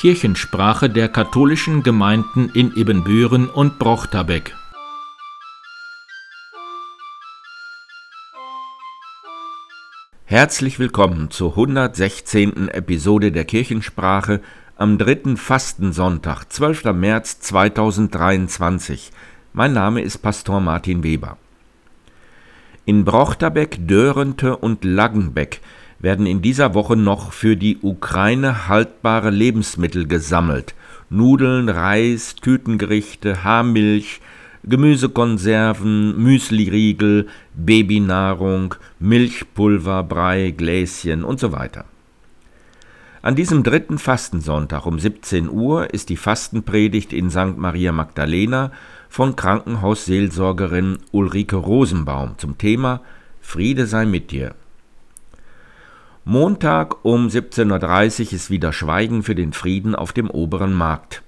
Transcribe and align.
Kirchensprache 0.00 0.88
der 0.88 1.10
katholischen 1.10 1.82
Gemeinden 1.82 2.48
in 2.54 2.74
Ibbenbüren 2.74 3.50
und 3.50 3.78
Brochterbeck. 3.78 4.56
Herzlich 10.24 10.78
willkommen 10.78 11.30
zur 11.30 11.50
116. 11.50 12.70
Episode 12.70 13.30
der 13.30 13.44
Kirchensprache 13.44 14.40
am 14.76 14.96
dritten 14.96 15.36
Fastensonntag, 15.36 16.46
12. 16.50 16.94
März 16.94 17.40
2023. 17.40 19.10
Mein 19.52 19.74
Name 19.74 20.00
ist 20.00 20.16
Pastor 20.16 20.62
Martin 20.62 21.02
Weber. 21.02 21.36
In 22.86 23.04
Brochterbeck, 23.04 23.86
Dörente 23.86 24.56
und 24.56 24.82
Laggenbeck 24.82 25.60
werden 26.00 26.26
in 26.26 26.42
dieser 26.42 26.74
Woche 26.74 26.96
noch 26.96 27.32
für 27.32 27.56
die 27.56 27.78
Ukraine 27.82 28.68
haltbare 28.68 29.30
Lebensmittel 29.30 30.06
gesammelt. 30.06 30.74
Nudeln, 31.10 31.68
Reis, 31.68 32.34
Tütengerichte, 32.36 33.44
Haarmilch, 33.44 34.20
Gemüsekonserven, 34.64 36.22
Müsliriegel, 36.22 37.28
Babynahrung, 37.54 38.74
Milchpulver, 38.98 40.02
Brei, 40.04 40.50
Gläschen 40.50 41.24
und 41.24 41.40
so 41.40 41.52
weiter. 41.52 41.84
An 43.22 43.36
diesem 43.36 43.62
dritten 43.62 43.98
Fastensonntag 43.98 44.86
um 44.86 44.98
17 44.98 45.50
Uhr 45.50 45.92
ist 45.92 46.08
die 46.08 46.16
Fastenpredigt 46.16 47.12
in 47.12 47.28
St. 47.30 47.58
Maria 47.58 47.92
Magdalena 47.92 48.72
von 49.10 49.36
Krankenhausseelsorgerin 49.36 50.98
Ulrike 51.10 51.56
Rosenbaum 51.56 52.38
zum 52.38 52.56
Thema 52.56 53.02
Friede 53.40 53.86
sei 53.86 54.06
mit 54.06 54.30
dir. 54.30 54.54
Montag 56.24 57.02
um 57.02 57.28
17.30 57.28 58.26
Uhr 58.26 58.32
ist 58.34 58.50
wieder 58.50 58.74
Schweigen 58.74 59.22
für 59.22 59.34
den 59.34 59.54
Frieden 59.54 59.94
auf 59.94 60.12
dem 60.12 60.28
oberen 60.28 60.74
Markt. 60.74 61.22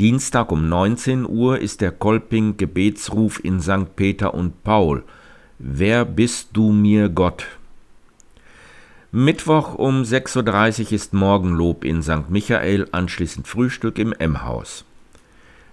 Dienstag 0.00 0.50
um 0.50 0.68
19 0.68 1.24
Uhr 1.24 1.60
ist 1.60 1.80
der 1.80 1.92
Kolping 1.92 2.56
Gebetsruf 2.56 3.42
in 3.44 3.60
St. 3.60 3.94
Peter 3.94 4.34
und 4.34 4.64
Paul. 4.64 5.04
Wer 5.60 6.04
bist 6.04 6.48
du 6.54 6.72
mir 6.72 7.10
Gott? 7.10 7.46
Mittwoch 9.12 9.76
um 9.76 10.02
6.30 10.02 10.86
Uhr 10.86 10.92
ist 10.92 11.14
Morgenlob 11.14 11.84
in 11.84 12.02
St. 12.02 12.28
Michael, 12.28 12.88
anschließend 12.90 13.46
Frühstück 13.46 13.98
im 14.00 14.12
M-Haus. 14.12 14.84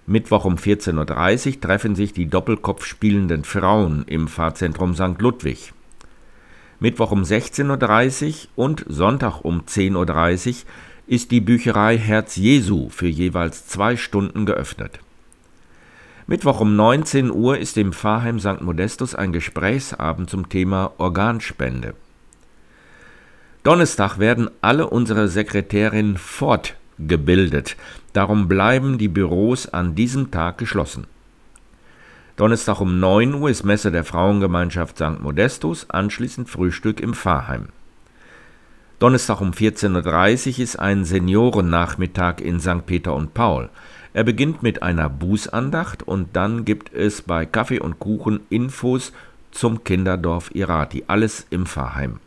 Mittwoch 0.06 0.44
um 0.44 0.54
14.30 0.54 1.54
Uhr 1.54 1.60
treffen 1.60 1.96
sich 1.96 2.12
die 2.12 2.26
Doppelkopf 2.26 2.84
spielenden 2.84 3.42
Frauen 3.42 4.04
im 4.06 4.28
Pfarrzentrum 4.28 4.94
St. 4.94 5.20
Ludwig. 5.20 5.72
Mittwoch 6.80 7.12
um 7.12 7.22
16.30 7.22 8.26
Uhr 8.56 8.64
und 8.64 8.84
Sonntag 8.88 9.44
um 9.44 9.60
10.30 9.62 10.48
Uhr 10.48 10.54
ist 11.06 11.30
die 11.30 11.42
Bücherei 11.42 11.98
Herz 11.98 12.36
Jesu 12.36 12.88
für 12.88 13.06
jeweils 13.06 13.66
zwei 13.66 13.96
Stunden 13.96 14.46
geöffnet. 14.46 14.98
Mittwoch 16.26 16.60
um 16.60 16.76
19 16.76 17.30
Uhr 17.30 17.58
ist 17.58 17.76
im 17.76 17.92
Pfarrheim 17.92 18.40
St. 18.40 18.62
Modestus 18.62 19.14
ein 19.14 19.32
Gesprächsabend 19.32 20.30
zum 20.30 20.48
Thema 20.48 20.92
Organspende. 20.96 21.94
Donnerstag 23.62 24.18
werden 24.18 24.48
alle 24.62 24.88
unsere 24.88 25.28
Sekretärinnen 25.28 26.16
fortgebildet, 26.16 27.76
darum 28.14 28.48
bleiben 28.48 28.96
die 28.96 29.08
Büros 29.08 29.66
an 29.66 29.94
diesem 29.94 30.30
Tag 30.30 30.56
geschlossen. 30.56 31.06
Donnerstag 32.40 32.80
um 32.80 32.98
9 32.98 33.34
Uhr 33.34 33.50
ist 33.50 33.64
Messe 33.64 33.92
der 33.92 34.02
Frauengemeinschaft 34.02 34.96
St. 34.96 35.20
Modestus, 35.20 35.90
anschließend 35.90 36.48
Frühstück 36.48 36.98
im 36.98 37.12
Pfarrheim. 37.12 37.68
Donnerstag 38.98 39.42
um 39.42 39.50
14.30 39.50 40.52
Uhr 40.54 40.58
ist 40.60 40.78
ein 40.78 41.04
Seniorennachmittag 41.04 42.40
in 42.40 42.58
St. 42.58 42.86
Peter 42.86 43.14
und 43.14 43.34
Paul. 43.34 43.68
Er 44.14 44.24
beginnt 44.24 44.62
mit 44.62 44.82
einer 44.82 45.10
Bußandacht 45.10 46.02
und 46.04 46.34
dann 46.34 46.64
gibt 46.64 46.94
es 46.94 47.20
bei 47.20 47.44
Kaffee 47.44 47.78
und 47.78 47.98
Kuchen 47.98 48.40
Infos 48.48 49.12
zum 49.50 49.84
Kinderdorf 49.84 50.50
Irati, 50.54 51.04
alles 51.08 51.46
im 51.50 51.66
Pfarrheim. 51.66 52.20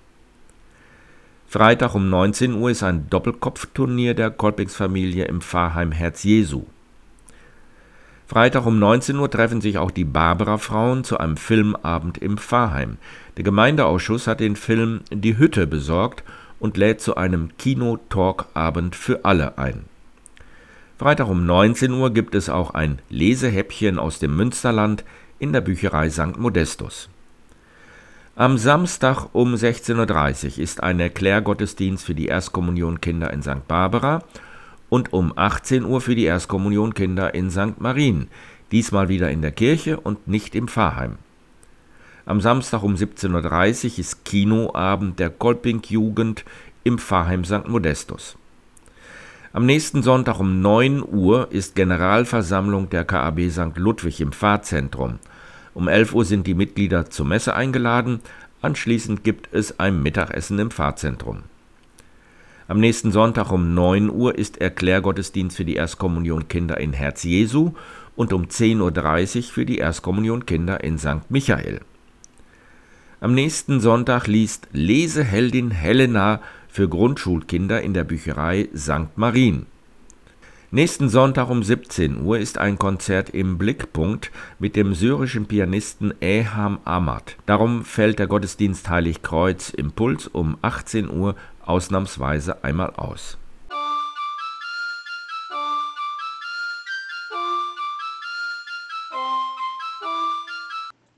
Freitag 1.47 1.95
um 1.95 2.11
19 2.11 2.53
Uhr 2.53 2.69
ist 2.69 2.83
ein 2.83 3.09
Doppelkopfturnier 3.09 4.13
der 4.13 4.29
Kolpingsfamilie 4.29 5.25
im 5.25 5.41
Pfarrheim 5.41 5.91
Herz 5.91 6.21
Jesu. 6.21 6.65
Freitag 8.33 8.65
um 8.65 8.79
19 8.79 9.19
Uhr 9.19 9.29
treffen 9.29 9.61
sich 9.61 9.77
auch 9.77 9.91
die 9.91 10.05
Barbara-Frauen 10.05 11.03
zu 11.03 11.19
einem 11.19 11.37
Filmabend 11.37 12.17
im 12.17 12.39
Pfarrheim. 12.39 12.97
Der 13.37 13.43
Gemeindeausschuss 13.43 14.25
hat 14.25 14.39
den 14.39 14.55
Film 14.55 15.01
Die 15.11 15.37
Hütte 15.37 15.67
besorgt 15.67 16.23
und 16.59 16.75
lädt 16.75 16.99
zu 16.99 17.15
einem 17.15 17.55
Kino-Talk-Abend 17.59 18.95
für 18.95 19.23
alle 19.23 19.59
ein. 19.59 19.85
Freitag 20.97 21.27
um 21.27 21.45
19 21.45 21.91
Uhr 21.91 22.11
gibt 22.11 22.33
es 22.33 22.49
auch 22.49 22.71
ein 22.71 22.97
Lesehäppchen 23.11 23.99
aus 23.99 24.17
dem 24.17 24.35
Münsterland 24.35 25.03
in 25.37 25.53
der 25.53 25.61
Bücherei 25.61 26.09
St. 26.09 26.35
Modestus. 26.35 27.09
Am 28.35 28.57
Samstag 28.57 29.27
um 29.33 29.53
16.30 29.53 30.57
Uhr 30.57 30.63
ist 30.63 30.81
ein 30.81 30.99
Erklärgottesdienst 30.99 32.03
für 32.03 32.15
die 32.15 32.29
Erstkommunionkinder 32.29 33.31
in 33.31 33.43
St. 33.43 33.67
Barbara 33.67 34.23
und 34.93 35.11
um 35.11 35.33
18 35.35 35.85
Uhr 35.85 36.01
für 36.01 36.13
die 36.13 36.25
Erstkommunionkinder 36.25 37.33
in 37.33 37.49
St. 37.49 37.79
Marien, 37.81 38.27
diesmal 38.71 39.09
wieder 39.09 39.31
in 39.31 39.41
der 39.41 39.51
Kirche 39.51 39.99
und 39.99 40.27
nicht 40.27 40.53
im 40.53 40.67
Pfarrheim. 40.67 41.15
Am 42.27 42.41
Samstag 42.41 42.83
um 42.83 42.93
17.30 42.93 43.93
Uhr 43.93 43.99
ist 43.99 44.23
Kinoabend 44.23 45.17
der 45.17 45.31
Kolping-Jugend 45.31 46.45
im 46.83 46.99
Pfarrheim 46.99 47.43
St. 47.43 47.67
Modestus. 47.67 48.37
Am 49.51 49.65
nächsten 49.65 50.03
Sonntag 50.03 50.39
um 50.39 50.61
9 50.61 51.01
Uhr 51.03 51.51
ist 51.51 51.73
Generalversammlung 51.73 52.91
der 52.91 53.03
KAB 53.03 53.49
St. 53.49 53.75
Ludwig 53.77 54.21
im 54.21 54.31
Pfarrzentrum. 54.31 55.17
Um 55.73 55.87
11 55.87 56.13
Uhr 56.13 56.23
sind 56.23 56.45
die 56.45 56.53
Mitglieder 56.53 57.09
zur 57.09 57.25
Messe 57.25 57.55
eingeladen, 57.55 58.19
anschließend 58.61 59.23
gibt 59.23 59.51
es 59.53 59.79
ein 59.79 60.03
Mittagessen 60.03 60.59
im 60.59 60.69
Pfarrzentrum. 60.69 61.45
Am 62.73 62.79
nächsten 62.79 63.11
Sonntag 63.11 63.51
um 63.51 63.75
9 63.75 64.09
Uhr 64.09 64.35
ist 64.35 64.59
Erklärgottesdienst 64.59 65.55
für 65.55 65.63
die 65.63 65.75
Erstkommunion 65.75 66.47
Kinder 66.47 66.79
in 66.79 66.91
Herz 66.91 67.21
Jesu 67.21 67.73
und 68.15 68.33
um 68.33 68.45
10.30 68.45 69.37
Uhr 69.37 69.43
für 69.43 69.65
die 69.67 69.77
Erstkommunion 69.77 70.47
Kinder 70.47 70.83
in 70.83 70.97
St. 70.97 71.29
Michael. 71.29 71.81
Am 73.21 73.35
nächsten 73.35 73.79
Sonntag 73.79 74.25
liest 74.25 74.69
Leseheldin 74.71 75.69
Helena 75.69 76.41
für 76.67 76.89
Grundschulkinder 76.89 77.79
in 77.83 77.93
der 77.93 78.05
Bücherei 78.05 78.67
St. 78.75 79.17
Marien. 79.17 79.67
Nächsten 80.75 81.07
Sonntag 81.07 81.51
um 81.51 81.61
17 81.61 82.25
Uhr 82.25 82.39
ist 82.39 82.57
ein 82.57 82.79
Konzert 82.79 83.29
im 83.29 83.59
Blickpunkt 83.59 84.31
mit 84.57 84.75
dem 84.75 84.95
syrischen 84.95 85.45
Pianisten 85.45 86.15
Eham 86.19 86.79
Ahmad. 86.83 87.35
Darum 87.45 87.85
fällt 87.85 88.17
der 88.17 88.25
Gottesdienst 88.25 88.89
Heiligkreuz 88.89 89.69
Impuls 89.69 90.25
um 90.25 90.57
18 90.63 91.11
Uhr 91.11 91.35
ausnahmsweise 91.65 92.63
einmal 92.63 92.91
aus. 92.95 93.37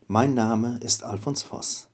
Mein 0.07 0.33
Name 0.33 0.79
ist 0.81 1.03
Alfons 1.03 1.43
Voss. 1.43 1.87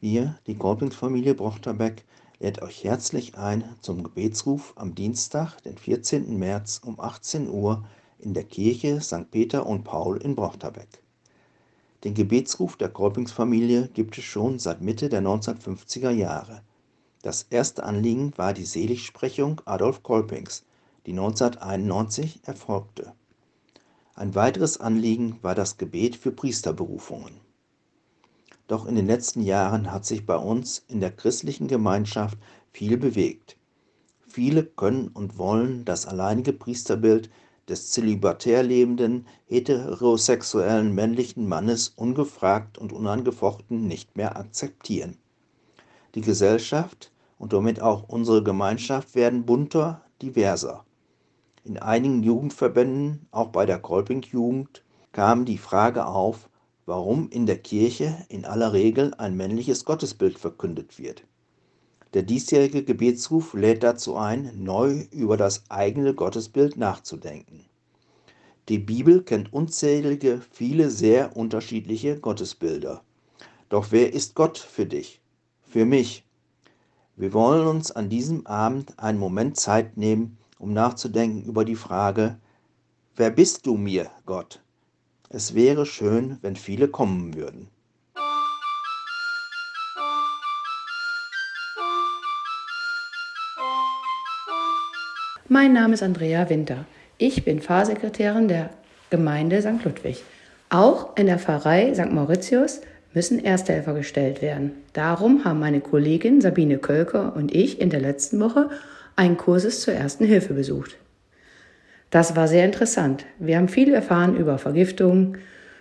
Wir, 0.00 0.36
die 0.46 0.56
Kolpingsfamilie 0.56 1.34
Brochterbeck, 1.34 2.04
lädt 2.40 2.60
euch 2.60 2.84
herzlich 2.84 3.38
ein 3.38 3.64
zum 3.80 4.02
Gebetsruf 4.02 4.74
am 4.76 4.94
Dienstag, 4.94 5.62
den 5.62 5.78
14. 5.78 6.38
März 6.38 6.80
um 6.84 7.00
18 7.00 7.48
Uhr 7.48 7.84
in 8.18 8.34
der 8.34 8.44
Kirche 8.44 9.00
St. 9.00 9.30
Peter 9.30 9.66
und 9.66 9.84
Paul 9.84 10.18
in 10.18 10.34
Brochterbeck. 10.34 11.00
Den 12.04 12.12
Gebetsruf 12.12 12.76
der 12.76 12.90
Kolpingsfamilie 12.90 13.88
gibt 13.94 14.18
es 14.18 14.24
schon 14.24 14.58
seit 14.58 14.82
Mitte 14.82 15.08
der 15.08 15.22
1950er 15.22 16.10
Jahre. 16.10 16.60
Das 17.24 17.46
erste 17.48 17.84
Anliegen 17.84 18.36
war 18.36 18.52
die 18.52 18.66
Seligsprechung 18.66 19.62
Adolf 19.64 20.02
Kolpings, 20.02 20.62
die 21.06 21.12
1991 21.12 22.40
erfolgte. 22.42 23.14
Ein 24.14 24.34
weiteres 24.34 24.78
Anliegen 24.78 25.38
war 25.40 25.54
das 25.54 25.78
Gebet 25.78 26.16
für 26.16 26.32
Priesterberufungen. 26.32 27.40
Doch 28.66 28.84
in 28.84 28.94
den 28.94 29.06
letzten 29.06 29.40
Jahren 29.40 29.90
hat 29.90 30.04
sich 30.04 30.26
bei 30.26 30.36
uns 30.36 30.84
in 30.86 31.00
der 31.00 31.12
christlichen 31.12 31.66
Gemeinschaft 31.66 32.36
viel 32.72 32.98
bewegt. 32.98 33.56
Viele 34.28 34.62
können 34.62 35.08
und 35.08 35.38
wollen 35.38 35.86
das 35.86 36.04
alleinige 36.04 36.52
Priesterbild 36.52 37.30
des 37.70 37.90
zölibatär 37.90 38.62
lebenden, 38.62 39.26
heterosexuellen 39.46 40.94
männlichen 40.94 41.48
Mannes 41.48 41.88
ungefragt 41.96 42.76
und 42.76 42.92
unangefochten 42.92 43.86
nicht 43.86 44.14
mehr 44.14 44.36
akzeptieren. 44.36 45.16
Die 46.14 46.20
Gesellschaft 46.20 47.12
und 47.38 47.52
damit 47.52 47.80
auch 47.80 48.08
unsere 48.08 48.42
Gemeinschaft 48.42 49.14
werden 49.14 49.44
bunter, 49.44 50.02
diverser. 50.22 50.84
In 51.64 51.78
einigen 51.78 52.22
Jugendverbänden, 52.22 53.26
auch 53.30 53.48
bei 53.48 53.66
der 53.66 53.78
Kolping-Jugend, 53.78 54.82
kam 55.12 55.44
die 55.44 55.58
Frage 55.58 56.06
auf, 56.06 56.48
warum 56.86 57.30
in 57.30 57.46
der 57.46 57.58
Kirche 57.58 58.16
in 58.28 58.44
aller 58.44 58.72
Regel 58.72 59.14
ein 59.14 59.36
männliches 59.36 59.84
Gottesbild 59.84 60.38
verkündet 60.38 60.98
wird. 60.98 61.24
Der 62.12 62.22
diesjährige 62.22 62.84
Gebetsruf 62.84 63.54
lädt 63.54 63.82
dazu 63.82 64.16
ein, 64.16 64.52
neu 64.62 65.06
über 65.10 65.36
das 65.36 65.64
eigene 65.68 66.14
Gottesbild 66.14 66.76
nachzudenken. 66.76 67.64
Die 68.68 68.78
Bibel 68.78 69.22
kennt 69.22 69.52
unzählige, 69.52 70.40
viele 70.50 70.90
sehr 70.90 71.36
unterschiedliche 71.36 72.18
Gottesbilder. 72.18 73.02
Doch 73.68 73.88
wer 73.90 74.12
ist 74.12 74.34
Gott 74.34 74.58
für 74.58 74.86
dich? 74.86 75.20
Für 75.64 75.84
mich? 75.84 76.24
Wir 77.16 77.32
wollen 77.32 77.68
uns 77.68 77.92
an 77.92 78.08
diesem 78.08 78.44
Abend 78.44 78.98
einen 78.98 79.20
Moment 79.20 79.56
Zeit 79.56 79.96
nehmen, 79.96 80.36
um 80.58 80.72
nachzudenken 80.72 81.44
über 81.44 81.64
die 81.64 81.76
Frage, 81.76 82.38
wer 83.14 83.30
bist 83.30 83.66
du 83.66 83.76
mir, 83.76 84.10
Gott? 84.26 84.60
Es 85.28 85.54
wäre 85.54 85.86
schön, 85.86 86.38
wenn 86.42 86.56
viele 86.56 86.88
kommen 86.88 87.34
würden. 87.34 87.68
Mein 95.48 95.72
Name 95.72 95.94
ist 95.94 96.02
Andrea 96.02 96.50
Winter. 96.50 96.84
Ich 97.18 97.44
bin 97.44 97.62
Pfarrsekretärin 97.62 98.48
der 98.48 98.70
Gemeinde 99.10 99.62
St. 99.62 99.84
Ludwig. 99.84 100.24
Auch 100.68 101.16
in 101.16 101.26
der 101.26 101.38
Pfarrei 101.38 101.94
St. 101.94 102.10
Mauritius 102.10 102.80
müssen 103.14 103.42
Ersthelfer 103.42 103.94
gestellt 103.94 104.42
werden. 104.42 104.72
Darum 104.92 105.44
haben 105.44 105.60
meine 105.60 105.80
Kollegin 105.80 106.40
Sabine 106.40 106.78
Kölke 106.78 107.30
und 107.30 107.54
ich 107.54 107.80
in 107.80 107.90
der 107.90 108.00
letzten 108.00 108.40
Woche 108.40 108.70
einen 109.16 109.36
Kurses 109.36 109.80
zur 109.80 109.94
Ersten 109.94 110.24
Hilfe 110.24 110.54
besucht. 110.54 110.96
Das 112.10 112.36
war 112.36 112.48
sehr 112.48 112.64
interessant. 112.64 113.24
Wir 113.38 113.56
haben 113.56 113.68
viel 113.68 113.94
erfahren 113.94 114.36
über 114.36 114.58
Vergiftung, 114.58 115.36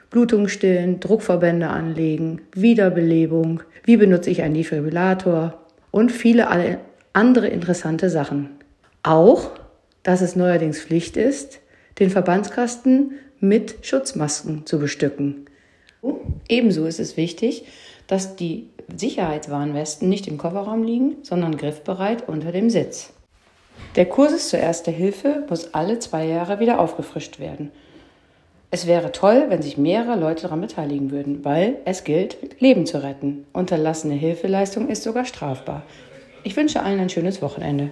Blutung 0.09 0.47
stillen, 0.47 0.99
Druckverbände 0.99 1.67
anlegen, 1.67 2.41
Wiederbelebung, 2.53 3.61
wie 3.83 3.97
benutze 3.97 4.29
ich 4.29 4.41
einen 4.43 4.53
Defibrillator 4.53 5.59
und 5.91 6.11
viele 6.11 6.47
andere 7.13 7.47
interessante 7.47 8.09
Sachen. 8.09 8.49
Auch 9.01 9.51
dass 10.03 10.21
es 10.21 10.35
neuerdings 10.35 10.81
Pflicht 10.81 11.17
ist, 11.17 11.59
den 11.99 12.09
Verbandskasten 12.09 13.13
mit 13.39 13.77
Schutzmasken 13.81 14.65
zu 14.65 14.79
bestücken. 14.79 15.45
Ebenso 16.49 16.85
ist 16.85 16.99
es 16.99 17.17
wichtig, 17.17 17.65
dass 18.07 18.35
die 18.35 18.67
Sicherheitswarnwesten 18.95 20.09
nicht 20.09 20.27
im 20.27 20.37
Kofferraum 20.37 20.83
liegen, 20.83 21.15
sondern 21.23 21.57
griffbereit 21.57 22.27
unter 22.27 22.51
dem 22.51 22.69
Sitz. 22.69 23.13
Der 23.95 24.05
Kurs 24.05 24.49
zur 24.49 24.59
Erste 24.59 24.91
Hilfe 24.91 25.45
muss 25.49 25.73
alle 25.73 25.99
zwei 25.99 26.25
Jahre 26.25 26.59
wieder 26.59 26.79
aufgefrischt 26.79 27.39
werden. 27.39 27.71
Es 28.71 28.87
wäre 28.87 29.11
toll, 29.11 29.45
wenn 29.49 29.61
sich 29.61 29.77
mehrere 29.77 30.19
Leute 30.19 30.43
daran 30.43 30.61
beteiligen 30.61 31.11
würden, 31.11 31.45
weil 31.45 31.77
es 31.85 32.03
gilt, 32.03 32.59
Leben 32.59 32.85
zu 32.87 33.03
retten. 33.03 33.45
Unterlassene 33.53 34.15
Hilfeleistung 34.15 34.89
ist 34.89 35.03
sogar 35.03 35.25
strafbar. 35.25 35.83
Ich 36.43 36.55
wünsche 36.55 36.81
allen 36.81 36.99
ein 36.99 37.09
schönes 37.09 37.41
Wochenende. 37.41 37.91